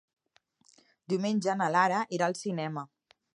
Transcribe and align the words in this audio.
Diumenge 1.13 1.55
na 1.59 1.67
Lara 1.75 2.01
irà 2.19 2.31
al 2.31 2.37
cinema. 2.41 2.87